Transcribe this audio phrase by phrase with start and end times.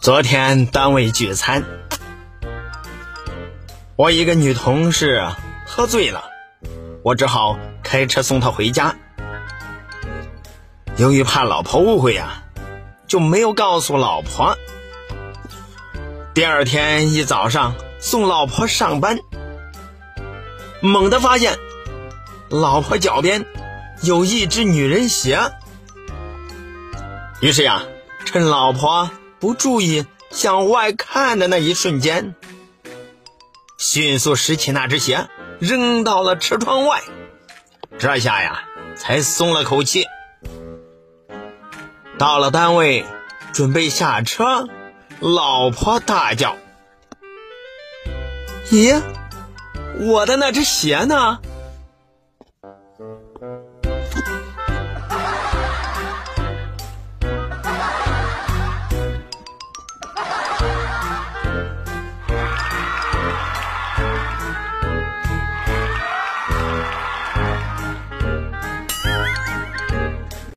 [0.00, 1.62] 昨天单位聚餐，
[3.96, 5.28] 我一个女同事
[5.66, 6.24] 喝醉了，
[7.02, 8.96] 我只好开车送她回家。
[10.96, 12.44] 由于怕老婆误会呀，
[13.06, 14.56] 就没有告诉老婆。
[16.32, 19.18] 第二天一早上送老婆上班，
[20.80, 21.58] 猛地发现
[22.50, 23.46] 老婆脚边
[24.02, 25.38] 有一只女人鞋，
[27.40, 27.84] 于是呀，
[28.24, 29.10] 趁老婆。
[29.38, 32.34] 不注意向外看的那一瞬间，
[33.78, 37.00] 迅速拾起那只鞋，扔到了车窗外。
[37.98, 38.64] 这下呀，
[38.96, 40.04] 才松了口气。
[42.18, 43.06] 到了单位，
[43.54, 44.68] 准备下车，
[45.20, 46.58] 老婆大叫
[48.70, 49.00] ：“咦，
[50.00, 51.38] 我的那只鞋呢？”
[53.00, 53.69] Thank you.